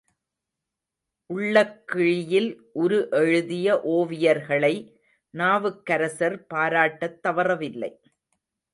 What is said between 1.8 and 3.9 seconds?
கிழியில் உரு எழுதிய